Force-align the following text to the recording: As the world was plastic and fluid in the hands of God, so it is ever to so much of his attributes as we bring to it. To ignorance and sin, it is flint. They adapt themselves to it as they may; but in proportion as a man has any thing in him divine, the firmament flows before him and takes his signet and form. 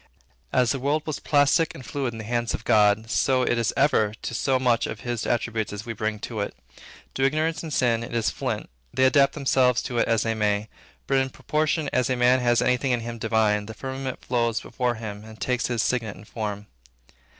As 0.51 0.71
the 0.71 0.79
world 0.79 1.05
was 1.05 1.19
plastic 1.19 1.75
and 1.75 1.85
fluid 1.85 2.11
in 2.11 2.17
the 2.17 2.23
hands 2.23 2.55
of 2.55 2.63
God, 2.63 3.07
so 3.11 3.43
it 3.43 3.59
is 3.59 3.71
ever 3.77 4.15
to 4.23 4.33
so 4.33 4.57
much 4.57 4.87
of 4.87 5.01
his 5.01 5.27
attributes 5.27 5.71
as 5.71 5.85
we 5.85 5.93
bring 5.93 6.17
to 6.21 6.39
it. 6.39 6.55
To 7.13 7.23
ignorance 7.23 7.61
and 7.61 7.71
sin, 7.71 8.03
it 8.03 8.15
is 8.15 8.31
flint. 8.31 8.67
They 8.91 9.03
adapt 9.03 9.33
themselves 9.33 9.79
to 9.83 9.99
it 9.99 10.07
as 10.07 10.23
they 10.23 10.33
may; 10.33 10.69
but 11.05 11.17
in 11.19 11.29
proportion 11.29 11.87
as 11.93 12.09
a 12.09 12.15
man 12.15 12.39
has 12.39 12.63
any 12.63 12.77
thing 12.77 12.93
in 12.93 13.01
him 13.01 13.19
divine, 13.19 13.67
the 13.67 13.75
firmament 13.75 14.25
flows 14.25 14.59
before 14.59 14.95
him 14.95 15.23
and 15.23 15.39
takes 15.39 15.67
his 15.67 15.83
signet 15.83 16.15
and 16.15 16.27
form. 16.27 16.65